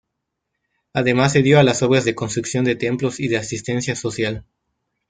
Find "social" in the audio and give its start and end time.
3.95-4.47